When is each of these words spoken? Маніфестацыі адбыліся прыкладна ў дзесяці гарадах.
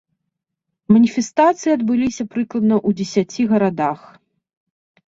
Маніфестацыі 0.95 1.75
адбыліся 1.77 2.23
прыкладна 2.33 2.75
ў 2.87 3.03
дзесяці 3.03 3.41
гарадах. 3.55 3.99